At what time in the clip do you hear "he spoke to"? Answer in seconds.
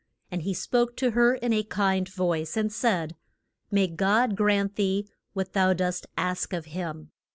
0.41-1.11